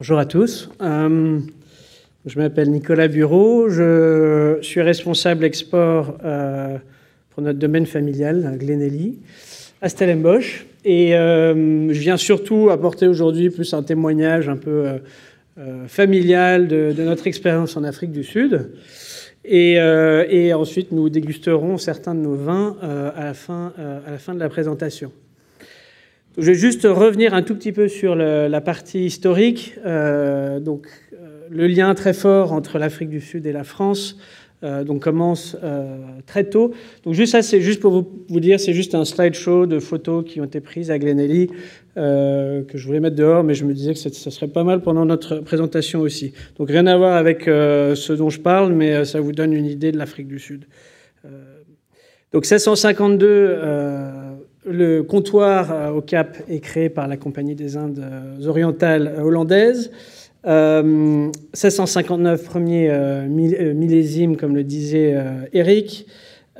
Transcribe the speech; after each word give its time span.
Bonjour 0.00 0.20
à 0.20 0.26
tous. 0.26 0.70
Euh, 0.80 1.40
je 2.24 2.38
m'appelle 2.38 2.70
Nicolas 2.70 3.08
Bureau. 3.08 3.68
Je 3.68 4.58
suis 4.62 4.80
responsable 4.80 5.44
export 5.44 6.18
euh, 6.22 6.78
pour 7.30 7.42
notre 7.42 7.58
domaine 7.58 7.84
familial, 7.84 8.58
Glenelly, 8.60 9.18
à 9.82 9.88
Stellenbosch. 9.88 10.66
Et 10.84 11.16
euh, 11.16 11.92
je 11.92 11.98
viens 11.98 12.16
surtout 12.16 12.70
apporter 12.70 13.08
aujourd'hui 13.08 13.50
plus 13.50 13.74
un 13.74 13.82
témoignage 13.82 14.48
un 14.48 14.56
peu 14.56 15.00
familial 15.88 16.68
de, 16.68 16.94
notre 16.98 17.26
expérience 17.26 17.76
en 17.76 17.82
Afrique 17.82 18.12
du 18.12 18.22
Sud. 18.22 18.70
Et, 19.44 19.80
ensuite, 20.54 20.92
nous 20.92 21.08
dégusterons 21.08 21.76
certains 21.76 22.14
de 22.14 22.20
nos 22.20 22.36
vins 22.36 22.76
à 23.16 23.24
la 23.24 23.34
fin 23.34 23.72
de 23.76 24.38
la 24.38 24.48
présentation. 24.48 25.10
Je 26.38 26.46
vais 26.46 26.54
juste 26.54 26.84
revenir 26.84 27.34
un 27.34 27.42
tout 27.42 27.56
petit 27.56 27.72
peu 27.72 27.88
sur 27.88 28.14
la 28.14 28.60
partie 28.60 29.06
historique. 29.06 29.74
Euh, 29.84 30.60
donc, 30.60 30.86
euh, 31.12 31.40
le 31.50 31.66
lien 31.66 31.92
très 31.96 32.12
fort 32.12 32.52
entre 32.52 32.78
l'Afrique 32.78 33.08
du 33.08 33.20
Sud 33.20 33.44
et 33.44 33.50
la 33.50 33.64
France 33.64 34.16
euh, 34.62 34.84
donc 34.84 35.02
commence 35.02 35.56
très 36.26 36.44
tôt. 36.44 36.72
Donc 37.02 37.14
juste 37.14 37.40
c'est 37.42 37.60
juste 37.60 37.80
pour 37.80 38.06
vous, 38.28 38.40
dire, 38.40 38.60
c'est 38.60 38.72
juste 38.72 38.94
un 38.94 39.04
slideshow 39.04 39.66
de 39.66 39.80
photos 39.80 40.24
qui 40.24 40.40
ont 40.40 40.44
été 40.44 40.60
prises 40.60 40.92
à 40.92 40.98
Glenelly 41.00 41.48
que 41.96 42.64
je 42.72 42.86
voulais 42.86 43.00
mettre 43.00 43.16
dehors, 43.16 43.42
mais 43.42 43.54
je 43.54 43.64
me 43.64 43.74
disais 43.74 43.94
que 43.94 43.98
ça, 43.98 44.30
serait 44.30 44.46
pas 44.46 44.62
mal 44.62 44.80
pendant 44.80 45.04
notre 45.04 45.38
présentation 45.38 46.00
aussi. 46.00 46.34
Donc 46.56 46.68
rien 46.70 46.86
à 46.86 46.96
voir 46.96 47.16
avec 47.16 47.46
ce 47.46 48.12
dont 48.12 48.30
je 48.30 48.38
parle, 48.38 48.72
mais 48.72 49.04
ça 49.04 49.20
vous 49.20 49.32
donne 49.32 49.52
une 49.52 49.66
idée 49.66 49.90
de 49.90 49.98
l'Afrique 49.98 50.28
du 50.28 50.38
Sud. 50.38 50.66
donc 52.32 52.44
1652 52.44 54.27
le 54.66 55.02
comptoir 55.02 55.72
euh, 55.72 55.90
au 55.90 56.00
Cap 56.00 56.36
est 56.48 56.60
créé 56.60 56.88
par 56.88 57.08
la 57.08 57.16
Compagnie 57.16 57.54
des 57.54 57.76
Indes 57.76 58.02
euh, 58.02 58.46
orientales 58.46 59.14
hollandaise. 59.22 59.90
1659, 60.44 62.40
euh, 62.40 62.44
premier 62.44 62.90
millésime, 63.28 64.36
comme 64.36 64.54
le 64.54 64.62
disait 64.62 65.14
Eric. 65.52 66.06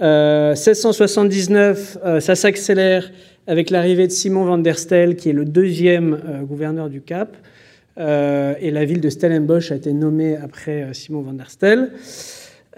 1679, 0.01 1.99
ça 2.21 2.35
s'accélère 2.35 3.11
avec 3.47 3.71
l'arrivée 3.71 4.07
de 4.07 4.12
Simon 4.12 4.45
van 4.45 4.59
der 4.59 4.79
Stel, 4.79 5.17
qui 5.17 5.31
est 5.31 5.33
le 5.33 5.45
deuxième 5.45 6.21
gouverneur 6.43 6.91
du 6.91 7.01
Cap. 7.01 7.37
et 7.97 8.71
la 8.71 8.85
ville 8.85 9.01
de 9.01 9.09
Stellenbosch 9.09 9.73
a 9.73 9.77
été 9.77 9.93
nommée 9.93 10.37
après 10.37 10.89
Simon 10.93 11.23
van 11.23 11.33
der 11.33 11.51
Stel. 11.51 11.93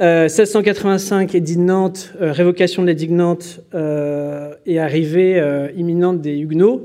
1685, 0.00 1.34
euh, 1.34 1.38
édit 1.38 1.58
Nantes, 1.58 2.14
euh, 2.22 2.32
révocation 2.32 2.80
de 2.80 2.86
l'édit 2.86 3.06
de 3.06 3.12
Nantes 3.12 3.60
euh, 3.74 4.54
et 4.64 4.80
arrivée 4.80 5.42
imminente 5.76 6.22
des 6.22 6.38
Huguenots. 6.38 6.84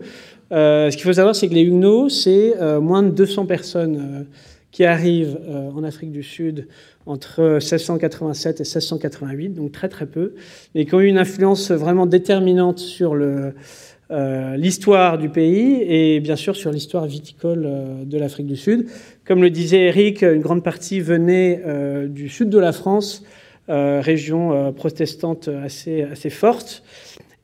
ce 0.51 0.91
qu'il 0.91 1.03
faut 1.03 1.13
savoir, 1.13 1.33
c'est 1.33 1.47
que 1.47 1.53
les 1.53 1.61
Huguenots, 1.61 2.09
c'est 2.09 2.55
moins 2.81 3.03
de 3.03 3.11
200 3.11 3.45
personnes 3.45 4.27
qui 4.71 4.83
arrivent 4.83 5.39
en 5.73 5.83
Afrique 5.83 6.11
du 6.11 6.23
Sud 6.23 6.67
entre 7.05 7.41
1687 7.41 8.59
et 8.59 8.63
1688, 8.63 9.49
donc 9.49 9.71
très 9.71 9.87
très 9.87 10.07
peu, 10.07 10.33
mais 10.73 10.85
qui 10.85 10.95
ont 10.95 10.99
eu 10.99 11.07
une 11.07 11.19
influence 11.19 11.71
vraiment 11.71 12.07
déterminante 12.07 12.79
sur 12.79 13.15
le, 13.15 13.53
euh, 14.11 14.55
l'histoire 14.55 15.17
du 15.17 15.29
pays 15.29 15.81
et 15.81 16.19
bien 16.19 16.35
sûr 16.35 16.55
sur 16.55 16.71
l'histoire 16.71 17.07
viticole 17.07 17.63
euh, 17.65 18.05
de 18.05 18.19
l'Afrique 18.19 18.45
du 18.45 18.55
Sud. 18.55 18.87
Comme 19.25 19.41
le 19.41 19.49
disait 19.49 19.85
Eric, 19.85 20.21
une 20.21 20.41
grande 20.41 20.63
partie 20.63 20.99
venait 20.99 21.63
euh, 21.65 22.07
du 22.07 22.29
sud 22.29 22.49
de 22.49 22.59
la 22.59 22.71
France, 22.71 23.23
région 23.67 24.71
protestante 24.73 25.47
assez, 25.47 26.03
assez 26.03 26.29
forte. 26.29 26.83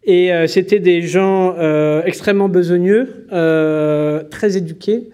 Et 0.03 0.29
c'était 0.45 0.79
des 0.79 1.01
gens 1.01 1.55
extrêmement 2.05 2.47
besogneux, 2.47 3.25
très 4.29 4.55
éduqués, 4.55 5.09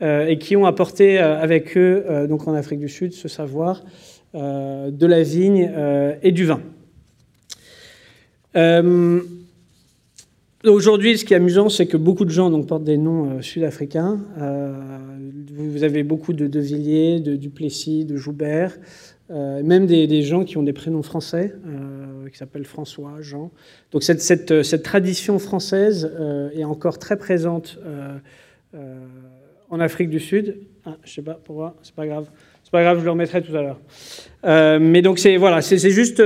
et 0.00 0.36
qui 0.40 0.56
ont 0.56 0.66
apporté 0.66 1.18
avec 1.20 1.76
eux, 1.76 2.26
donc 2.28 2.48
en 2.48 2.54
Afrique 2.54 2.80
du 2.80 2.88
Sud, 2.88 3.12
ce 3.12 3.28
savoir 3.28 3.84
de 4.34 5.06
la 5.06 5.22
vigne 5.22 5.70
et 6.24 6.32
du 6.32 6.44
vin. 6.44 6.60
Aujourd'hui, 10.64 11.16
ce 11.16 11.24
qui 11.24 11.34
est 11.34 11.36
amusant, 11.36 11.68
c'est 11.68 11.86
que 11.86 11.96
beaucoup 11.96 12.24
de 12.24 12.30
gens 12.30 12.50
portent 12.62 12.82
des 12.82 12.96
noms 12.96 13.30
euh, 13.30 13.42
sud-africains. 13.42 14.18
Euh, 14.40 14.72
vous 15.52 15.84
avez 15.84 16.02
beaucoup 16.02 16.32
de 16.32 16.48
De 16.48 16.58
Villiers, 16.58 17.20
de 17.20 17.36
Duplessis, 17.36 18.04
de 18.04 18.16
Joubert, 18.16 18.76
euh, 19.30 19.62
même 19.62 19.86
des, 19.86 20.22
gens 20.22 20.42
qui 20.42 20.56
ont 20.56 20.64
des 20.64 20.72
prénoms 20.72 21.04
français, 21.04 21.54
qui 22.32 22.36
s'appellent 22.36 22.64
François, 22.64 23.18
Jean. 23.20 23.52
Donc 23.92 24.02
cette, 24.02 24.20
cette, 24.20 24.64
cette 24.64 24.82
tradition 24.82 25.38
française 25.38 26.12
est 26.54 26.64
encore 26.64 26.98
très 26.98 27.16
présente 27.16 27.78
en 29.70 29.80
Afrique 29.80 30.10
du 30.10 30.20
Sud. 30.20 30.58
Ah, 30.84 30.96
je 31.04 31.12
sais 31.12 31.22
pas 31.22 31.38
pourquoi, 31.42 31.76
c'est 31.82 31.94
pas 31.94 32.06
grave. 32.06 32.28
C'est 32.62 32.72
pas 32.72 32.82
grave, 32.82 33.00
je 33.00 33.04
le 33.04 33.10
remettrai 33.10 33.42
tout 33.42 33.56
à 33.56 33.62
l'heure. 33.62 34.80
mais 34.80 35.02
donc 35.02 35.18
c'est 35.18 35.36
voilà, 35.36 35.62
c'est 35.62 35.78
juste 35.90 36.22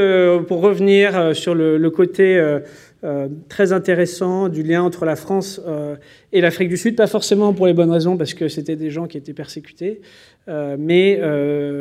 pour 0.46 0.60
revenir 0.60 1.34
sur 1.34 1.54
le 1.54 1.90
côté 1.90 2.60
euh, 3.04 3.26
très 3.48 3.72
intéressant 3.72 4.48
du 4.48 4.62
lien 4.62 4.80
entre 4.80 5.04
la 5.04 5.16
France 5.16 5.60
euh, 5.66 5.96
et 6.30 6.40
l'Afrique 6.40 6.68
du 6.68 6.76
Sud, 6.76 6.94
pas 6.94 7.08
forcément 7.08 7.52
pour 7.52 7.66
les 7.66 7.72
bonnes 7.72 7.90
raisons, 7.90 8.16
parce 8.16 8.32
que 8.32 8.46
c'était 8.46 8.76
des 8.76 8.90
gens 8.90 9.08
qui 9.08 9.18
étaient 9.18 9.32
persécutés, 9.32 10.02
euh, 10.46 10.76
mais 10.78 11.20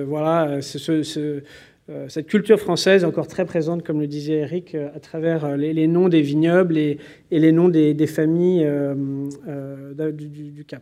voilà, 0.04 0.62
cette 0.62 2.26
culture 2.26 2.60
française 2.60 3.06
encore 3.06 3.28
très 3.28 3.46
présente, 3.46 3.84
comme 3.84 4.00
le 4.00 4.08
disait 4.08 4.38
Eric, 4.38 4.74
à 4.74 5.00
travers 5.00 5.56
les, 5.58 5.88
noms 5.88 6.10
des 6.10 6.24
vignobles 6.24 6.80
et, 6.80 6.98
les 7.30 7.52
noms 7.52 7.70
des, 7.70 8.08
familles 8.08 8.68
du, 10.14 10.66
Cap. 10.66 10.82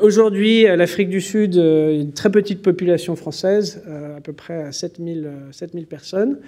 Aujourd'hui, 0.00 0.62
l'Afrique 0.62 1.10
du 1.10 1.20
Sud, 1.20 1.56
une 1.56 2.12
très 2.14 2.30
petite 2.30 2.62
population 2.62 3.14
française, 3.14 3.82
à 4.16 4.22
peu 4.22 4.32
près 4.32 4.72
7000, 4.72 5.30
7000 5.50 5.86
personnes. 5.86 6.38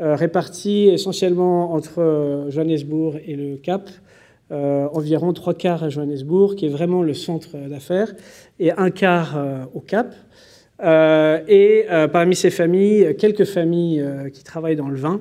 Euh, 0.00 0.14
répartis 0.14 0.90
essentiellement 0.92 1.72
entre 1.72 2.00
euh, 2.00 2.50
Johannesburg 2.50 3.20
et 3.26 3.34
le 3.34 3.56
Cap. 3.56 3.90
Euh, 4.52 4.86
environ 4.92 5.32
trois 5.32 5.54
quarts 5.54 5.82
à 5.82 5.88
Johannesburg, 5.88 6.54
qui 6.54 6.66
est 6.66 6.70
vraiment 6.70 7.02
le 7.02 7.14
centre 7.14 7.56
d'affaires, 7.68 8.14
et 8.60 8.70
un 8.70 8.90
quart 8.90 9.36
au 9.74 9.80
Cap. 9.80 10.14
et 10.80 11.86
parmi 12.12 12.34
ces 12.34 12.50
familles, 12.50 13.14
quelques 13.18 13.44
familles 13.44 14.02
qui 14.32 14.44
travaillent 14.44 14.76
dans 14.76 14.88
le 14.88 14.96
vin. 14.96 15.20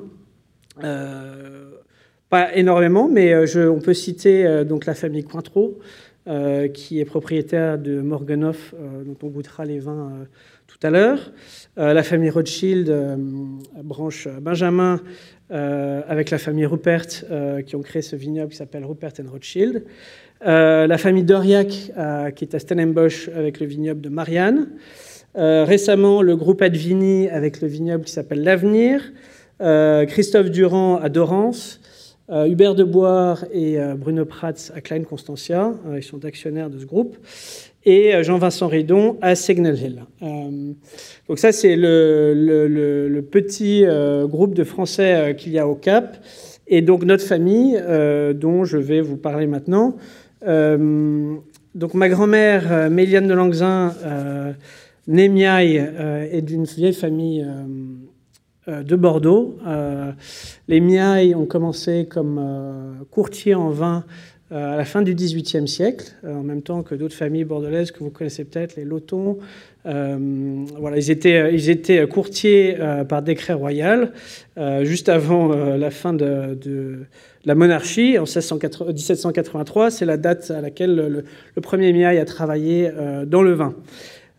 pas 2.30 2.56
énormément, 2.56 3.10
mais 3.12 3.36
on 3.58 3.80
peut 3.80 3.94
citer 3.96 4.64
donc 4.64 4.86
la 4.86 4.94
famille 4.94 5.26
Cointreau, 5.26 5.80
qui 6.74 7.00
est 7.00 7.06
propriétaire 7.06 7.78
de 7.78 8.02
Morganov, 8.02 8.74
dont 9.06 9.16
on 9.24 9.28
goûtera 9.28 9.64
les 9.66 9.80
vins 9.80 10.28
tout 10.68 10.86
à 10.86 10.90
l'heure. 10.90 11.32
Euh, 11.78 11.94
la 11.94 12.04
famille 12.04 12.30
Rothschild, 12.30 12.90
euh, 12.90 13.16
branche 13.84 14.28
Benjamin, 14.42 15.02
euh, 15.52 16.02
avec 16.08 16.30
la 16.30 16.38
famille 16.38 16.66
Rupert, 16.66 17.06
qui 17.66 17.76
ont 17.76 17.82
créé 17.82 18.02
ce 18.02 18.16
vignoble 18.16 18.52
qui 18.52 18.58
s'appelle 18.58 18.86
Rupert 18.86 19.14
Rothschild. 19.32 19.84
la 20.42 20.98
famille 20.98 21.24
Doriac, 21.24 21.68
qui 22.36 22.46
est 22.46 22.54
à 22.54 22.60
Stellenbosch, 22.60 23.30
avec 23.30 23.60
le 23.60 23.66
vignoble 23.66 24.02
de 24.02 24.10
Marianne. 24.10 24.68
récemment, 25.36 26.22
le 26.22 26.36
groupe 26.36 26.62
Advini, 26.62 27.30
avec 27.30 27.62
le 27.62 27.68
vignoble 27.68 28.04
qui 28.04 28.12
s'appelle 28.12 28.44
L'Avenir. 28.44 29.02
Christophe 29.60 30.52
Durand 30.52 30.98
à 30.98 31.10
Dorance. 31.10 31.80
Hubert 32.30 32.76
de 32.76 32.84
Boire 32.84 33.46
et 33.54 33.78
Bruno 33.98 34.26
Prats 34.26 34.72
à 34.76 34.82
Klein 34.82 35.04
Constantia, 35.04 35.74
ils 35.96 36.04
sont 36.04 36.26
actionnaires 36.26 36.70
de 36.70 36.78
ce 36.78 36.86
groupe 36.86 37.18
et 37.88 38.14
euh, 38.14 38.22
Jean-Vincent 38.22 38.68
Ridon 38.68 39.18
à 39.22 39.34
Signal 39.34 39.80
Hill. 39.80 40.04
Euh, 40.22 40.74
donc 41.28 41.40
ça, 41.40 41.52
c'est 41.52 41.76
le, 41.78 43.22
petit 43.32 43.86
euh, 43.86 44.28
groupe 44.28 44.54
de 44.54 44.64
Français 44.64 45.36
qu'il 45.38 45.54
y 45.54 45.60
a 45.60 45.68
au 45.68 45.76
Cap. 45.76 46.18
Et 46.68 46.82
donc 46.82 47.06
notre 47.06 47.24
famille, 47.24 47.82
dont 48.36 48.66
je 48.66 48.78
vais 48.78 49.00
vous 49.00 49.16
parler 49.16 49.48
maintenant. 49.48 49.96
donc 50.44 51.94
ma 51.94 52.10
grand-mère, 52.10 52.90
Méliane 52.90 53.26
de 53.26 53.34
Langzin, 53.34 53.94
née 55.08 55.30
Miaille, 55.30 55.82
est 56.30 56.42
d'une 56.42 56.66
vieille 56.66 56.94
famille 56.94 57.48
de 58.68 58.96
Bordeaux. 58.96 59.58
les 60.68 60.82
Miailles 60.82 61.36
ont 61.36 61.46
commencé 61.46 62.08
comme 62.10 63.06
courtiers 63.12 63.56
en 63.56 63.70
vin 63.70 64.04
euh, 64.54 64.76
à 64.76 64.78
la 64.78 64.86
fin 64.86 65.02
du 65.02 65.14
XVIIIe 65.14 65.68
siècle, 65.68 66.06
euh, 66.24 66.34
en 66.34 66.42
même 66.42 66.62
temps 66.62 66.82
que 66.82 66.96
d'autres 66.96 67.16
familles 67.16 67.44
bordelaises 67.44 67.92
que 67.92 68.00
vous 68.00 68.12
connaissez 68.12 68.46
peut-être, 68.46 68.78
les 68.78 68.86
Lotons. 68.86 69.40
Euh, 69.86 70.64
voilà, 70.80 70.96
ils 70.96 71.12
étaient, 71.12 71.54
ils 71.54 71.70
étaient 71.70 72.08
courtiers 72.08 72.78
par 73.10 73.22
décret 73.22 73.54
royal 73.54 74.14
juste 74.84 75.10
avant 75.10 75.50
la 75.50 75.92
fin 75.92 76.14
de, 76.14 77.00
la 77.46 77.56
monarchie 77.56 78.18
en 78.18 78.24
1783. 78.24 79.92
C'est 79.92 80.06
la 80.06 80.18
date 80.18 80.52
à 80.52 80.62
laquelle 80.62 81.24
le, 81.56 81.62
premier 81.62 81.92
Miaille 81.94 82.20
a 82.20 82.26
travaillé 82.26 82.90
dans 83.26 83.42
le 83.42 83.54
vin. 83.54 83.76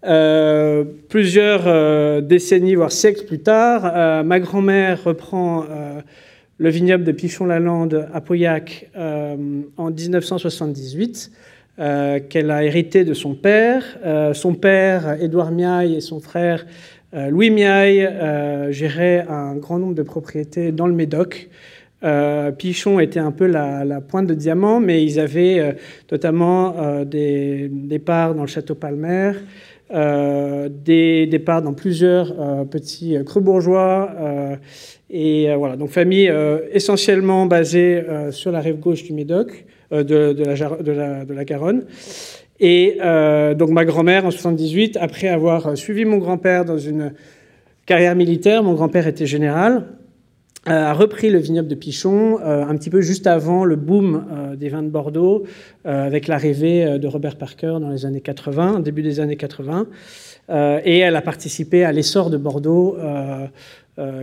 Plusieurs 0.02 2.22
décennies, 2.22 2.74
voire 2.74 2.92
siècles 2.92 3.26
plus 3.26 3.40
tard, 3.40 4.24
ma 4.24 4.40
grand-mère 4.40 5.04
reprend 5.04 5.64
le 6.58 6.70
vignoble 6.70 7.04
de 7.04 7.12
Pichon-Lalande 7.12 8.08
à 8.12 8.20
Pauillac 8.20 8.90
euh, 8.96 9.36
en 9.76 9.90
1978. 9.90 11.30
qu'elle 12.28 12.50
a 12.50 12.64
hérité 12.64 13.04
de 13.04 13.14
son 13.14 13.34
père. 13.34 13.84
son 14.34 14.54
père, 14.54 15.22
Édouard 15.22 15.52
Miaille, 15.52 15.94
et 15.94 16.00
son 16.00 16.18
frère, 16.18 16.66
Louis 17.12 17.50
Miaille, 17.50 18.08
géraient 18.70 19.24
un 19.28 19.54
grand 19.54 19.78
nombre 19.78 19.94
de 19.94 20.02
propriétés 20.02 20.72
dans 20.72 20.88
le 20.88 20.94
Médoc. 20.94 21.48
Pichon 22.58 22.98
était 22.98 23.20
un 23.20 23.30
peu 23.30 23.46
la, 23.46 24.00
pointe 24.00 24.26
de 24.26 24.34
diamant, 24.34 24.80
mais 24.80 25.04
ils 25.04 25.20
avaient 25.20 25.76
notamment 26.10 27.04
des, 27.04 27.68
des, 27.70 27.98
parts 28.00 28.34
dans 28.34 28.42
le 28.42 28.48
château 28.48 28.74
Palmer, 28.74 29.34
euh, 29.34 29.67
des 29.90 31.26
départs 31.26 31.62
dans 31.62 31.72
plusieurs 31.72 32.34
euh, 32.38 32.64
petits 32.64 33.16
euh, 33.16 33.24
creux 33.24 33.40
bourgeois. 33.40 34.10
et 35.10 35.54
voilà, 35.54 35.76
donc 35.76 35.90
famille 35.90 36.30
essentiellement 36.72 37.46
basée 37.46 38.02
sur 38.30 38.52
la 38.52 38.60
rive 38.60 38.78
gauche 38.78 39.04
du 39.04 39.12
Médoc, 39.12 39.64
de, 39.90 41.34
la, 41.34 41.44
Garonne. 41.44 41.84
Et 42.60 42.98
donc 43.56 43.70
ma 43.70 43.84
grand-mère, 43.86 44.26
en 44.26 44.30
78, 44.30 44.98
après 45.00 45.28
avoir 45.28 45.76
suivi 45.78 46.04
mon 46.04 46.18
grand-père 46.18 46.66
dans 46.66 46.78
une 46.78 47.12
carrière 47.86 48.14
militaire, 48.14 48.62
mon 48.62 48.74
grand-père 48.74 49.06
était 49.06 49.26
général, 49.26 49.86
a 50.70 50.92
repris 50.92 51.30
le 51.30 51.38
vignoble 51.38 51.68
de 51.68 51.74
Pichon 51.74 52.38
euh, 52.40 52.64
un 52.64 52.76
petit 52.76 52.90
peu 52.90 53.00
juste 53.00 53.26
avant 53.26 53.64
le 53.64 53.76
boom 53.76 54.24
euh, 54.30 54.56
des 54.56 54.68
vins 54.68 54.82
de 54.82 54.88
Bordeaux, 54.88 55.44
euh, 55.86 56.06
avec 56.06 56.28
l'arrivée 56.28 56.98
de 56.98 57.06
Robert 57.06 57.36
Parker 57.36 57.78
dans 57.80 57.90
les 57.90 58.06
années 58.06 58.20
80, 58.20 58.80
début 58.80 59.02
des 59.02 59.20
années 59.20 59.36
80. 59.36 59.86
et 60.84 60.98
elle 60.98 61.16
a 61.16 61.22
participé 61.22 61.84
à 61.84 61.92
l'essor 61.92 62.30
de 62.30 62.36
Bordeaux, 62.36 62.96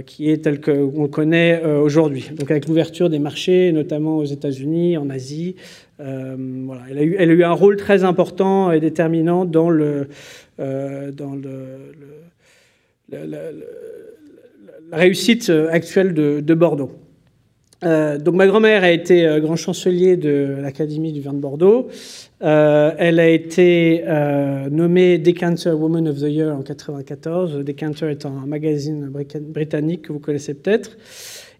qui 0.05 0.31
est 0.31 0.43
tel 0.43 0.61
qu'on 0.61 1.03
le 1.03 1.07
connaît 1.07 1.63
aujourd'hui. 1.63 2.31
Donc 2.37 2.49
avec 2.49 2.67
l'ouverture 2.67 3.09
des 3.09 3.19
marchés, 3.19 3.71
notamment 3.71 4.17
aux 4.17 4.25
États-Unis, 4.25 4.97
en 4.97 5.09
Asie. 5.09 5.55
voilà. 5.99 6.81
elle, 6.89 6.97
a 6.99 7.33
eu, 7.33 7.43
un 7.43 7.51
rôle 7.51 7.75
très 7.75 8.03
important 8.03 8.71
et 8.71 8.79
déterminant 8.79 9.45
dans 9.45 9.69
le... 9.69 10.07
dans 10.57 11.35
le 11.35 11.79
réussite 14.91 15.49
euh, 15.49 15.69
actuelle 15.71 16.13
de, 16.13 16.53
Bordeaux. 16.53 16.91
Euh, 17.83 18.17
donc 18.17 18.35
ma 18.35 18.47
grand-mère 18.47 18.83
a 18.83 18.91
été 18.91 19.27
euh, 19.27 19.39
grand 19.39 19.57
chancelier 19.57 20.15
de 20.15 20.55
l'Académie 20.61 21.11
du 21.11 21.21
vin 21.21 21.33
de 21.33 21.39
Bordeaux. 21.39 21.89
elle 22.39 23.19
a 23.19 23.29
été 23.29 24.03
nommée 24.71 25.17
Decanter 25.17 25.71
Woman 25.71 26.07
of 26.07 26.17
the 26.17 26.29
Year 26.29 26.47
en 26.47 26.59
1994. 26.59 27.63
Decanter 27.63 28.09
est 28.09 28.25
un 28.25 28.45
magazine 28.45 29.11
britannique 29.41 30.03
que 30.03 30.13
vous 30.13 30.19
connaissez 30.19 30.53
peut-être. 30.53 30.97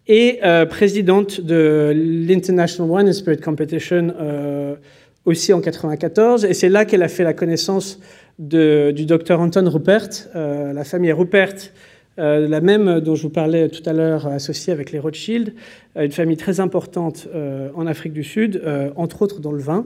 Et 0.08 0.40
présidente 0.70 1.42
de 1.42 1.92
l'International 1.96 2.92
Wine 2.92 3.10
and 3.10 3.14
Spirit 3.14 3.38
Competition 3.38 4.14
aussi 5.26 5.54
en 5.54 5.58
1994. 5.58 6.46
Et 6.46 6.54
c'est 6.54 6.70
là 6.70 6.86
qu'elle 6.86 7.04
a 7.04 7.08
fait 7.08 7.24
la 7.24 7.34
connaissance 7.34 8.00
du 8.38 9.06
docteur 9.06 9.40
Anton 9.40 9.68
Rupert. 9.68 10.10
la 10.36 10.84
famille 10.84 11.14
Rupert 11.14 11.56
euh, 12.18 12.48
la 12.48 12.62
même 12.62 13.02
dont 13.02 13.16
je 13.16 13.24
vous 13.24 13.30
parlais 13.30 13.68
tout 13.68 13.88
à 13.88 13.94
l'heure, 13.94 14.28
associée 14.28 14.72
avec 14.72 14.92
les 14.92 15.00
Rothschild, 15.00 15.54
euh, 15.98 16.06
une 16.06 16.12
famille 16.12 16.38
très 16.38 16.62
importante 16.62 17.28
euh, 17.36 17.70
en 17.76 17.88
Afrique 17.88 18.14
du 18.14 18.24
Sud, 18.24 18.62
entre 18.96 19.22
autres 19.22 19.42
dans 19.42 19.52
le 19.52 19.62
vin. 19.62 19.86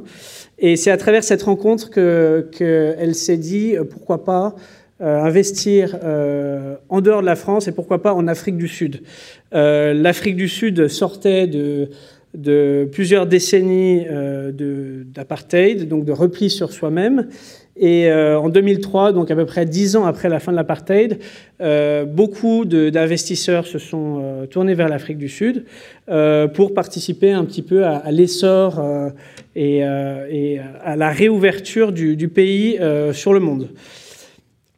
Et 0.60 0.76
c'est 0.76 0.92
à 0.92 0.98
travers 0.98 1.24
cette 1.24 1.44
rencontre 1.44 1.90
qu'elle 1.90 3.16
s'est 3.16 3.38
dit 3.38 3.76
pourquoi 3.90 4.26
pas 4.26 4.56
investir 5.02 5.98
en 6.90 7.02
dehors 7.02 7.22
de 7.22 7.26
la 7.26 7.36
France 7.36 7.68
et 7.68 7.72
pourquoi 7.72 8.02
pas 8.02 8.14
en 8.14 8.28
Afrique 8.28 8.58
du 8.58 8.68
Sud. 8.68 9.02
L'Afrique 9.52 10.36
du 10.36 10.48
Sud 10.50 10.88
sortait 10.88 11.48
de 11.48 11.90
de 12.36 12.88
plusieurs 12.92 13.26
décennies 13.26 14.06
d'apartheid, 15.06 15.88
donc 15.88 16.06
de 16.06 16.12
repli 16.12 16.50
sur 16.50 16.72
soi-même. 16.72 17.28
Et 17.75 18.12
euh, 18.12 18.39
en 18.39 18.50
2003, 18.50 19.13
donc 19.13 19.31
à 19.31 19.36
peu 19.36 19.45
près 19.45 19.66
dix 19.66 19.95
ans 19.95 20.06
après 20.06 20.27
la 20.27 20.39
fin 20.39 20.51
de 20.51 20.57
l'apartheid, 20.57 21.19
euh, 21.62 22.04
beaucoup 22.04 22.66
d'investisseurs 22.66 23.68
se 23.68 23.80
sont 23.80 24.21
euh, 24.21 24.45
tournés 24.48 24.74
vers 24.74 24.89
l'Afrique 24.89 25.18
du 25.18 25.30
Sud 25.30 25.66
pour 26.54 26.74
participer 26.74 27.31
un 27.31 27.45
petit 27.45 27.62
peu 27.62 27.86
à, 27.86 28.12
l'essor 28.12 28.83
et, 29.56 29.83
à 29.83 30.95
la 30.95 31.10
réouverture 31.12 31.92
du, 31.92 32.16
du 32.16 32.30
pays 32.30 32.80
sur 33.13 33.31
le 33.31 33.39
monde. 33.39 33.69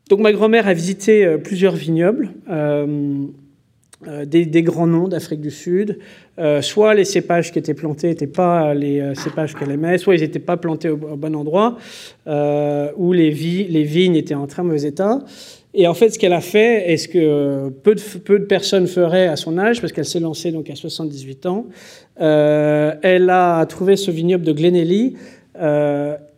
Donc 0.10 0.20
ma 0.20 0.34
grand-mère 0.34 0.68
a 0.68 0.74
visité 0.74 1.38
plusieurs 1.42 1.74
vignobles. 1.74 2.32
Euh, 4.08 4.26
des, 4.26 4.64
grands 4.64 4.88
noms 4.88 5.08
d'Afrique 5.08 5.42
du 5.42 5.52
Sud. 5.52 6.00
Euh, 6.40 6.64
soit 6.64 6.96
les 6.96 7.06
cépages 7.06 7.52
qui 7.52 7.60
étaient 7.60 7.76
plantés 7.76 8.08
n'étaient 8.08 8.26
pas 8.26 8.74
les 8.74 9.00
euh, 9.00 9.14
cépages 9.14 9.54
qu'elle 9.54 9.70
aimait, 9.70 10.00
soit 10.00 10.16
ils 10.16 10.22
n'étaient 10.22 10.40
pas 10.40 10.58
plantés 10.58 10.90
au, 10.90 10.98
bon 10.98 11.36
endroit, 11.36 11.78
ou 12.26 13.14
les, 13.14 13.30
les, 13.30 13.84
vignes 13.84 14.16
étaient 14.16 14.34
en 14.34 14.48
très 14.48 14.64
mauvais 14.64 14.88
état. 14.88 15.20
Et 15.76 15.88
en 15.88 15.94
fait, 15.94 16.10
ce 16.10 16.20
qu'elle 16.20 16.34
a 16.34 16.42
fait, 16.42 16.92
et 16.92 16.98
ce 16.98 17.08
que 17.08 17.70
peu 17.70 17.94
de, 17.94 18.02
peu 18.26 18.40
de 18.40 18.46
personnes 18.46 18.88
feraient 18.88 19.28
à 19.28 19.36
son 19.36 19.60
âge, 19.60 19.82
parce 19.82 19.94
qu'elle 19.94 20.06
s'est 20.06 20.20
lancée 20.20 20.52
donc 20.52 20.70
à 20.72 20.76
78 20.76 21.46
ans, 21.46 21.68
elle 22.18 23.30
a 23.30 23.64
trouvé 23.68 23.98
ce 23.98 24.10
vignoble 24.10 24.44
de 24.44 24.52
Glenelly, 24.52 25.16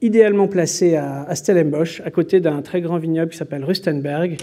idéalement 0.02 0.50
placé 0.50 0.96
à, 0.96 1.24
à 1.24 1.36
Stellenbosch, 1.36 2.02
à 2.06 2.12
côté 2.12 2.42
d'un 2.42 2.62
très 2.62 2.82
grand 2.82 2.98
vignoble 2.98 3.32
qui 3.32 3.38
s'appelle 3.38 3.64
Rustenberg. 3.64 4.38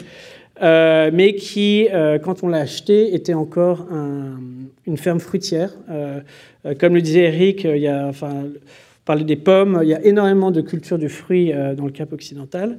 Euh, 0.63 1.11
mais 1.13 1.35
qui, 1.35 1.89
euh, 1.93 2.19
quand 2.19 2.43
on 2.43 2.49
l'a 2.49 2.59
acheté, 2.59 3.15
était 3.15 3.35
encore 3.35 3.87
une 4.87 4.97
ferme 4.97 5.21
fruitière. 5.21 5.75
Euh, 5.91 6.21
comme 6.79 6.95
le 6.95 7.03
disait 7.03 7.25
Eric, 7.25 7.65
il 7.65 7.79
y 7.79 7.89
a, 7.89 8.07
enfin, 8.07 8.45
on 8.45 9.05
parlait 9.05 9.25
des 9.25 9.37
pommes, 9.37 9.81
il 9.83 9.89
y 9.89 9.95
a 9.95 10.05
énormément 10.05 10.51
de 10.51 10.61
culture 10.61 10.99
du 10.99 11.09
fruit 11.09 11.53
dans 11.77 11.87
le 11.87 11.93
Cap 11.93 12.13
occidental. 12.13 12.79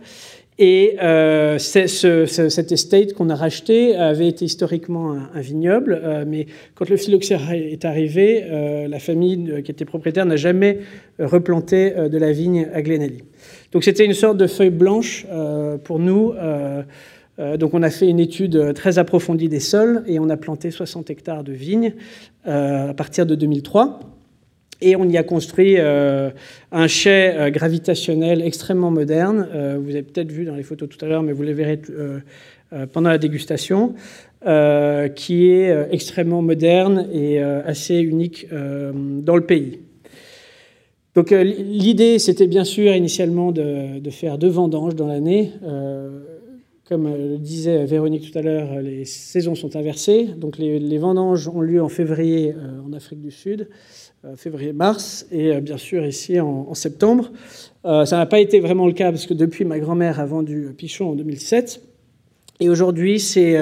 Et 0.60 0.98
ce, 1.00 2.25
cette 2.28 2.72
estate 2.72 3.13
qu'on 3.13 3.30
a 3.31 3.36
racheté 3.36 3.95
avait 3.95 4.28
été 4.28 4.45
historiquement 4.45 5.18
un, 5.33 5.42
vignoble, 5.42 6.00
mais 6.28 6.45
quand 6.75 6.88
le 6.88 6.98
phylloxéra 6.98 7.57
est 7.57 7.83
arrivé, 7.83 8.45
la 8.88 9.00
famille 9.00 9.63
qui 9.63 9.72
était 9.72 9.86
propriétaire 9.86 10.28
n'a 10.28 10.36
jamais 10.36 10.80
replanté 11.18 11.92
de 11.92 12.18
la 12.18 12.31
vigne 12.31 12.68
à 12.74 12.83
Glenelly. 12.83 13.24
Donc 13.72 13.83
c'était 13.83 14.06
une 14.06 14.13
sorte 14.13 14.38
de 14.38 14.45
feuille 14.45 14.69
blanche 14.69 15.25
pour 15.83 15.98
nous. 15.98 16.33
Euh, 17.42 17.58
donc 17.58 17.74
on 17.74 17.84
a 17.84 17.90
fait 17.90 18.08
une 18.08 18.20
étude 18.20 18.56
euh, 18.56 18.74
très 18.74 19.00
approfondie 19.00 19.50
des 19.50 19.60
sols 19.60 20.04
et 20.08 20.20
on 20.20 20.30
a 20.30 20.38
planté 20.38 20.72
60 20.72 21.10
hectares 21.10 21.44
de 21.44 21.52
vignes 21.52 21.94
euh, 22.48 22.90
à 22.90 22.94
partir 22.94 23.26
de 23.26 23.36
2003. 23.36 24.00
Et 24.84 24.96
on 24.96 25.08
y 25.08 25.18
a 25.18 25.22
construit 25.22 25.78
un 25.78 26.88
chai 26.88 27.52
gravitationnel 27.54 28.42
extrêmement 28.42 28.90
moderne. 28.90 29.48
vous 29.80 29.92
avez 29.92 30.02
peut-être 30.02 30.32
vu 30.32 30.44
dans 30.44 30.56
les 30.56 30.64
photos 30.64 30.90
tout 30.90 31.06
à 31.06 31.07
l'heure, 31.07 31.21
mais 31.21 31.33
vous 31.33 31.44
les 31.44 31.54
verrez 31.54 31.80
pendant 32.92 33.12
la 33.12 33.19
dégustation, 33.19 33.94
qui 34.44 35.50
est 35.52 35.88
extrêmement 35.92 36.42
moderne 36.42 37.06
et 37.14 37.40
assez 37.44 38.00
unique 38.00 38.48
dans 38.52 39.36
le 39.36 39.45
pays. 39.45 39.81
Donc 41.14 41.30
l'idée, 41.30 42.18
c'était 42.18 42.48
bien 42.48 42.64
sûr 42.64 42.92
initialement 42.95 43.52
de, 43.52 44.00
de, 44.00 44.10
faire 44.10 44.40
deux 44.40 44.50
vendanges 44.50 44.95
dans 44.95 45.06
l'année. 45.06 45.52
Comme 46.92 47.07
le 47.07 47.38
disait 47.38 47.86
Véronique 47.86 48.30
tout 48.30 48.38
à 48.38 48.42
l'heure, 48.42 48.81
les 48.81 49.06
saisons 49.06 49.56
sont 49.56 49.78
inversées. 49.78 50.26
Donc 50.26 50.57
les, 50.57 50.98
vendanges 50.98 51.48
ont 51.48 51.62
lieu 51.62 51.81
en 51.81 51.88
février 51.88 52.54
euh, 52.54 52.81
en 52.86 52.92
Afrique 52.92 53.21
du 53.21 53.31
Sud, 53.31 53.69
euh, 54.26 54.36
février-mars, 54.36 55.26
et 55.31 55.54
euh, 55.54 55.62
bien 55.62 55.78
sûr 55.78 56.06
ici 56.06 56.42
en, 56.42 56.74
septembre. 56.74 57.31
ça 57.86 58.18
n'a 58.18 58.26
pas 58.26 58.42
été 58.42 58.60
vraiment 58.60 58.88
le 58.88 58.92
cas 58.92 59.10
parce 59.10 59.26
que 59.26 59.33
depuis, 59.33 59.64
ma 59.64 59.80
grand-mère 59.80 60.19
a 60.19 60.26
vendu 60.26 60.68
Pichon 60.78 61.12
en 61.12 61.16
2007. 61.16 61.81
Et 62.60 62.68
aujourd'hui, 62.68 63.21
c'est 63.21 63.57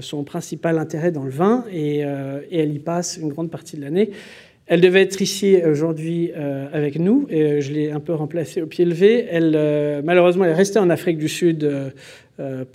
son 0.00 0.22
principal 0.22 0.78
intérêt 0.78 1.10
dans 1.10 1.24
le 1.24 1.32
vin 1.32 1.64
et, 1.72 1.98
elle 1.98 2.72
y 2.72 2.78
passe 2.78 3.18
une 3.20 3.28
grande 3.28 3.50
partie 3.50 3.76
de 3.76 3.80
l'année. 3.82 4.12
Elle 4.70 4.80
devait 4.80 5.02
être 5.02 5.20
ici 5.20 5.58
aujourd'hui 5.68 6.30
euh, 6.36 6.68
avec 6.72 6.96
nous 6.96 7.26
et 7.28 7.42
euh, 7.42 7.60
je 7.60 7.72
l'ai 7.72 7.90
un 7.90 7.98
peu 7.98 8.14
remplacée 8.14 8.62
au 8.62 8.66
pied 8.66 8.84
levé. 8.84 9.26
Elle, 9.28 9.54
euh, 9.56 10.00
malheureusement, 10.04 10.44
elle 10.44 10.52
est 10.52 10.54
restée 10.54 10.78
en 10.78 10.90
Afrique 10.90 11.18
du 11.18 11.28
Sud 11.28 11.68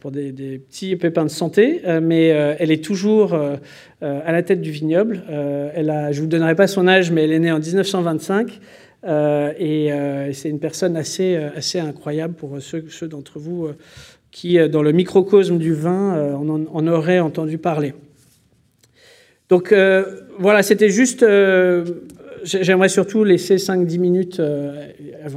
pour 0.02 0.12
des, 0.12 0.60
petits 0.60 0.98
pépins 0.98 1.24
de 1.24 1.30
santé, 1.30 1.82
mais 2.04 2.28
elle 2.28 2.70
est 2.70 2.84
toujours 2.84 3.34
à 3.34 4.32
la 4.32 4.44
tête 4.44 4.62
du 4.62 4.70
vignoble. 4.70 5.24
je 5.28 5.82
ne 5.82 6.20
vous 6.20 6.28
donnerai 6.28 6.54
pas 6.54 6.68
son 6.68 6.88
âge, 6.88 7.10
mais 7.12 7.24
elle 7.24 7.32
est 7.32 7.40
née 7.40 7.52
en 7.52 7.58
1925 7.58 8.60
et 9.60 9.90
c'est 10.34 10.50
une 10.50 10.60
personne 10.60 10.96
assez, 10.96 11.40
incroyable 11.80 12.36
pour 12.36 12.62
ceux, 12.62 13.08
d'entre 13.08 13.40
vous 13.40 13.70
qui, 14.30 14.60
dans 14.70 14.84
le 14.84 14.92
microcosme 14.92 15.58
du 15.58 15.74
vin, 15.74 16.36
en 16.36 16.88
auraient 16.88 17.20
entendu 17.20 17.58
parler. 17.58 17.96
Donc 19.56 19.72
euh, 19.72 20.04
voilà, 20.38 20.64
c'était 20.64 20.90
juste. 20.90 21.24
Euh, 21.24 21.86
j'aimerais 22.44 22.90
surtout 22.90 23.24
laisser 23.24 23.56
5-10 23.56 24.00
minutes 24.00 24.40
euh, 24.42 24.90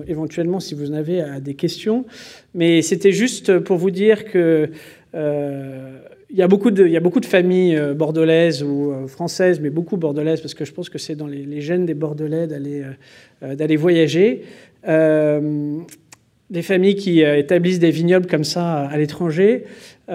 éventuellement 0.08 0.58
si 0.58 0.74
vous 0.74 0.90
en 0.90 0.94
avez 0.94 1.22
des 1.40 1.54
questions. 1.54 2.04
Mais 2.52 2.82
c'était 2.82 3.12
juste 3.12 3.60
pour 3.60 3.76
vous 3.76 3.92
dire 3.92 4.24
que 4.24 4.70
il 5.14 6.36
y, 6.36 6.42
a 6.42 6.48
beaucoup 6.48 6.72
de, 6.72 6.84
il 6.84 6.90
y 6.90 6.96
a 6.96 7.00
beaucoup 7.00 7.20
de 7.20 7.26
familles 7.26 7.80
bordelaises 7.94 8.64
ou 8.64 8.92
françaises, 9.06 9.60
mais 9.60 9.70
beaucoup 9.70 9.96
bordelaises, 9.96 10.40
parce 10.40 10.54
que 10.54 10.64
je 10.64 10.72
pense 10.72 10.90
que 10.90 10.98
c'est 10.98 11.14
dans 11.14 11.28
les, 11.28 11.60
gènes 11.60 11.86
des 11.86 11.94
Bordelais 11.94 12.48
d'aller 12.48 13.76
voyager. 13.76 14.42
Des 16.50 16.62
familles 16.62 16.96
qui 16.96 17.20
établissent 17.20 17.78
des 17.78 17.90
vignobles 17.90 18.26
comme 18.26 18.44
ça 18.44 18.86
à 18.86 18.96
l'étranger. 18.96 19.64
et, 20.08 20.14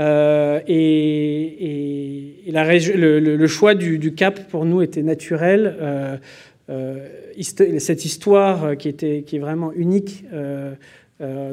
la 2.47 2.65
le, 2.77 3.47
choix 3.47 3.75
du, 3.75 4.13
Cap, 4.13 4.47
pour 4.49 4.65
nous, 4.65 4.81
était 4.81 5.03
naturel. 5.03 6.19
cette 7.39 8.05
histoire 8.05 8.77
qui, 8.77 8.89
était, 8.89 9.23
qui 9.25 9.35
est 9.35 9.39
vraiment 9.39 9.71
unique 9.73 10.25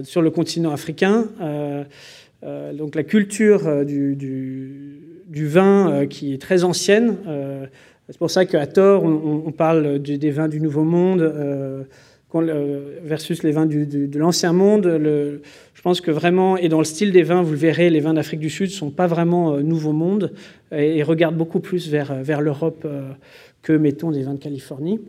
sur 0.03 0.23
le 0.23 0.31
continent 0.31 0.73
africain. 0.73 1.29
Euh, 2.43 2.73
donc 2.73 2.95
la 2.95 3.03
culture 3.03 3.67
euh, 3.67 3.85
du, 3.85 5.47
vin 5.47 5.91
euh, 5.91 6.07
qui 6.07 6.33
est 6.33 6.41
très 6.41 6.65
ancienne. 6.65 7.17
c'est 8.09 8.19
pour 8.19 8.31
ça 8.31 8.47
qu'à 8.47 8.67
tort, 8.67 9.05
on, 9.05 9.53
parle 9.53 9.99
des 10.01 10.31
vins 10.31 10.49
du 10.49 10.61
Nouveau 10.61 10.85
Monde 10.85 11.87
versus 12.35 13.43
les 13.43 13.53
vins 13.53 13.67
de 13.67 14.19
l'Ancien 14.19 14.53
Monde. 14.53 15.01
Je 15.75 15.83
pense 15.83 16.01
que 16.01 16.11
vraiment, 16.11 16.57
et 16.57 16.69
dans 16.69 16.79
le 16.79 16.85
style 16.85 17.13
des 17.13 17.23
vins, 17.23 17.43
vous 17.43 17.53
le 17.53 17.59
verrez, 17.59 17.91
les 17.91 18.01
vins 18.01 18.15
d'Afrique 18.15 18.41
du 18.41 18.51
Sud 18.51 18.69
ne 18.69 18.75
sont 18.75 18.91
pas 18.91 19.07
vraiment 19.07 19.59
Nouveau 19.59 19.93
Monde 19.93 20.33
et, 20.73 21.03
regardent 21.03 21.37
beaucoup 21.37 21.61
plus 21.61 21.89
vers, 21.89 22.15
vers 22.23 22.41
l'Europe 22.41 22.87
que, 23.63 23.73
mettons, 23.73 24.11
des 24.11 24.23
vins 24.23 24.35
de 24.35 24.39
Californie. 24.39 25.01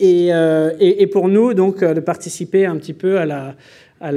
Et, 0.00 0.30
pour 1.12 1.28
nous, 1.28 1.54
donc, 1.54 1.82
de 1.82 2.00
participer 2.00 2.66
un 2.66 2.76
petit 2.76 2.94
peu 2.94 3.18
à 3.18 3.26
la, 3.26 3.54
à 4.00 4.12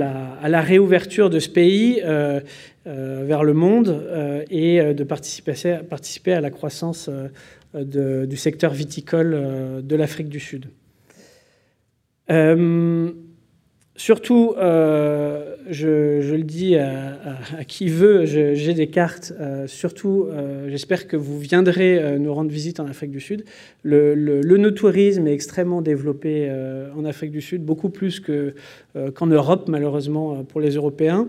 la, 0.49 0.61
réouverture 0.61 1.29
de 1.29 1.39
ce 1.39 1.49
pays 1.49 2.01
euh, 2.03 2.39
euh, 2.87 3.23
vers 3.25 3.43
le 3.43 3.53
monde 3.53 3.89
euh, 3.89 4.43
et 4.49 4.93
de 4.93 5.03
participer, 5.03 5.53
participer, 5.89 6.33
à 6.33 6.41
la 6.41 6.49
croissance 6.49 7.09
du 7.73 8.37
secteur 8.37 8.73
viticole 8.73 9.81
de 9.83 9.95
l'Afrique 9.95 10.29
du 10.29 10.39
Sud. 10.39 10.65
Surtout, 14.01 14.55
euh, 14.57 15.57
je, 15.69 16.33
le 16.33 16.43
dis 16.43 16.75
à, 16.75 17.27
qui 17.67 17.87
veut, 17.87 18.25
j'ai 18.25 18.73
des 18.73 18.87
cartes. 18.87 19.31
Euh, 19.39 19.67
surtout, 19.67 20.25
euh, 20.27 20.69
j'espère 20.69 21.07
que 21.07 21.15
vous 21.15 21.37
viendrez 21.37 22.17
nous 22.17 22.33
rendre 22.33 22.49
visite 22.49 22.79
en 22.79 22.87
Afrique 22.87 23.11
du 23.11 23.19
Sud. 23.19 23.43
Le, 23.83 24.15
le, 24.15 24.73
tourisme 24.73 25.27
est 25.27 25.33
extrêmement 25.33 25.83
développé 25.83 26.51
en 26.97 27.05
Afrique 27.05 27.29
du 27.29 27.41
Sud, 27.41 27.63
beaucoup 27.63 27.89
plus 27.89 28.19
qu'en 28.21 29.27
Europe, 29.27 29.67
malheureusement, 29.67 30.43
pour 30.45 30.61
les 30.61 30.71
Européens. 30.71 31.27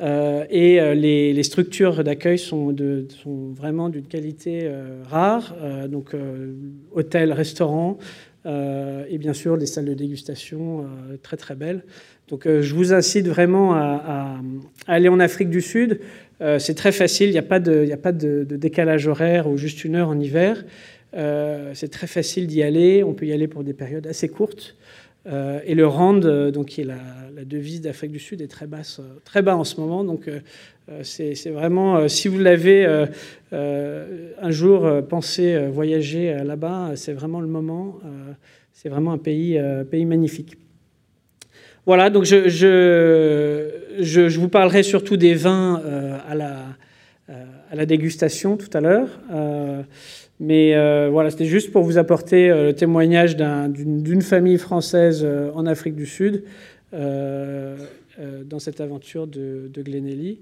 et 0.00 0.94
les, 0.96 1.42
structures 1.44 2.02
d'accueil 2.02 2.38
sont, 2.38 2.74
sont, 3.22 3.52
vraiment 3.52 3.90
d'une 3.90 4.06
qualité 4.06 4.68
rare. 5.08 5.54
donc, 5.88 6.16
hôtels, 6.92 7.32
restaurants. 7.32 7.98
Euh, 8.48 9.04
et 9.10 9.18
bien 9.18 9.34
sûr 9.34 9.58
des 9.58 9.66
salles 9.66 9.84
de 9.84 9.94
dégustation 9.94 10.80
euh, 10.80 11.16
très 11.22 11.36
très 11.36 11.54
belles. 11.54 11.84
Donc 12.28 12.46
euh, 12.46 12.62
je 12.62 12.74
vous 12.74 12.94
incite 12.94 13.28
vraiment 13.28 13.74
à, 13.74 14.40
aller 14.86 15.08
en 15.08 15.20
Afrique 15.20 15.50
du 15.50 15.60
Sud. 15.60 16.00
c'est 16.58 16.74
très 16.74 16.92
facile, 16.92 17.28
il 17.28 17.32
n'y 17.32 17.38
a 17.38 17.42
pas, 17.42 17.60
de, 17.60 17.86
a 17.92 17.96
pas 17.96 18.12
de, 18.12 18.44
décalage 18.44 19.06
horaire 19.06 19.48
ou 19.48 19.56
juste 19.56 19.84
une 19.84 19.96
heure 19.96 20.08
en 20.08 20.18
hiver. 20.18 20.64
c'est 21.12 21.90
très 21.90 22.06
facile 22.06 22.46
d'y 22.46 22.62
aller, 22.62 23.02
on 23.02 23.12
peut 23.12 23.26
y 23.26 23.32
aller 23.32 23.48
pour 23.48 23.64
des 23.64 23.74
périodes 23.74 24.06
assez 24.06 24.28
courtes. 24.28 24.76
Et 25.64 25.74
le 25.74 25.86
rand, 25.86 26.18
donc, 26.50 26.66
qui 26.66 26.80
est 26.82 26.84
la, 26.84 26.96
devise 27.44 27.80
d'Afrique 27.80 28.12
du 28.12 28.18
Sud, 28.18 28.40
est 28.40 28.48
très, 28.48 28.66
basse, 28.66 29.00
très 29.24 29.42
bas 29.42 29.56
en 29.56 29.64
ce 29.64 29.80
moment. 29.80 30.04
Donc 30.04 30.28
c'est 31.02 31.50
vraiment, 31.50 32.08
si 32.08 32.28
vous 32.28 32.38
l'avez 32.38 32.86
un 33.52 34.50
jour 34.50 34.88
pensé 35.08 35.66
voyager 35.68 36.36
là-bas, 36.44 36.92
c'est 36.96 37.12
vraiment 37.12 37.40
le 37.40 37.46
moment. 37.46 38.00
c'est 38.72 38.88
vraiment 38.88 39.12
un 39.12 39.18
pays, 39.18 39.60
pays 39.90 40.04
magnifique. 40.04 40.56
Voilà, 41.86 42.10
donc 42.10 42.24
je, 42.24 42.48
je, 42.48 44.02
je, 44.02 44.38
vous 44.38 44.48
parlerai 44.48 44.82
surtout 44.82 45.16
des 45.16 45.34
vins 45.34 45.82
à, 46.26 46.34
la, 46.34 46.64
à 47.28 47.74
la 47.74 47.86
dégustation 47.86 48.56
tout 48.56 48.70
à 48.72 48.80
l'heure. 48.80 49.08
Mais 50.40 50.72
voilà, 51.08 51.30
c'était 51.30 51.44
juste 51.44 51.72
pour 51.72 51.82
vous 51.82 51.98
apporter 51.98 52.48
le 52.48 52.72
témoignage 52.72 53.36
d'une 53.36 54.22
famille 54.22 54.58
française 54.58 55.26
en 55.54 55.66
Afrique 55.66 55.96
du 55.96 56.06
Sud 56.06 56.44
dans 56.92 58.58
cette 58.58 58.80
aventure 58.80 59.26
de, 59.26 59.68
de 59.72 59.82
Glenelly. 59.82 60.40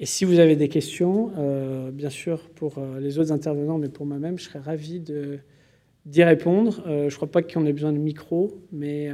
Et 0.00 0.06
si 0.06 0.24
vous 0.24 0.38
avez 0.38 0.54
des 0.54 0.68
questions, 0.68 1.32
euh, 1.38 1.90
bien 1.90 2.10
sûr 2.10 2.48
pour 2.50 2.78
euh, 2.78 3.00
les 3.00 3.18
autres 3.18 3.32
intervenants, 3.32 3.78
mais 3.78 3.88
pour 3.88 4.06
moi-même, 4.06 4.38
je 4.38 4.44
serais 4.44 4.60
ravi 4.60 5.02
d'y 6.06 6.22
répondre. 6.22 6.82
Euh, 6.86 7.08
je 7.08 7.14
ne 7.14 7.16
crois 7.16 7.30
pas 7.30 7.42
qu'on 7.42 7.66
ait 7.66 7.72
besoin 7.72 7.92
de 7.92 7.98
micro, 7.98 8.56
mais. 8.72 9.10